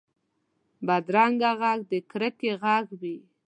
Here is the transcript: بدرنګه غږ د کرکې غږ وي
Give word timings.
بدرنګه 0.85 1.51
غږ 1.61 1.79
د 1.91 1.93
کرکې 2.09 2.51
غږ 2.61 2.85
وي 2.99 3.15